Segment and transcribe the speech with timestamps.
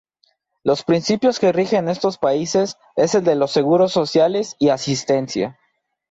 [0.63, 5.59] Los principios que rigen estos países es el de los seguros sociales y asistencia.